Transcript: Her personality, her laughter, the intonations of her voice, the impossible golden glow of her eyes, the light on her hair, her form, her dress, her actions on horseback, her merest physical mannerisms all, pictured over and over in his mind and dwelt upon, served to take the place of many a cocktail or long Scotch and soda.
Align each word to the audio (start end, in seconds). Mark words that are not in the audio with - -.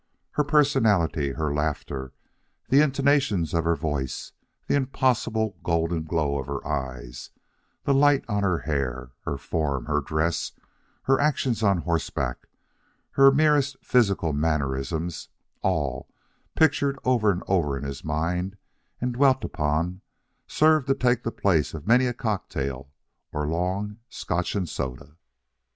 Her 0.31 0.43
personality, 0.43 1.33
her 1.33 1.53
laughter, 1.53 2.11
the 2.69 2.81
intonations 2.81 3.53
of 3.53 3.65
her 3.65 3.75
voice, 3.75 4.31
the 4.65 4.73
impossible 4.73 5.57
golden 5.61 6.05
glow 6.05 6.39
of 6.39 6.47
her 6.47 6.65
eyes, 6.67 7.29
the 7.83 7.93
light 7.93 8.25
on 8.27 8.41
her 8.41 8.57
hair, 8.61 9.11
her 9.25 9.37
form, 9.37 9.85
her 9.85 10.01
dress, 10.01 10.53
her 11.03 11.19
actions 11.19 11.61
on 11.61 11.77
horseback, 11.81 12.47
her 13.11 13.31
merest 13.31 13.77
physical 13.83 14.33
mannerisms 14.33 15.29
all, 15.61 16.09
pictured 16.55 16.97
over 17.05 17.29
and 17.29 17.43
over 17.47 17.77
in 17.77 17.83
his 17.83 18.03
mind 18.03 18.57
and 18.99 19.13
dwelt 19.13 19.43
upon, 19.43 20.01
served 20.47 20.87
to 20.87 20.95
take 20.95 21.21
the 21.21 21.31
place 21.31 21.75
of 21.75 21.85
many 21.85 22.07
a 22.07 22.13
cocktail 22.15 22.89
or 23.31 23.47
long 23.47 23.99
Scotch 24.09 24.55
and 24.55 24.67
soda. 24.67 25.15